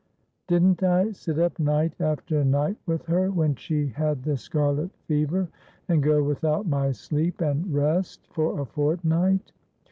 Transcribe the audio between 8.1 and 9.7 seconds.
for a fortnight